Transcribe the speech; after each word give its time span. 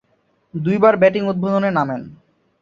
দুইবার 0.53 0.93
ব্যাটিং 0.97 1.23
উদ্বোধনে 1.27 1.69
নামেন। 1.71 2.01